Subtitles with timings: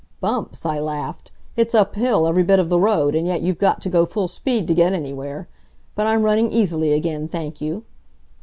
[0.19, 3.89] "Bumps!" I laughed, "it's uphill every bit of the road, and yet you've got to
[3.89, 5.47] go full speed to get anywhere.
[5.93, 7.83] But I'm running easily again, thank you."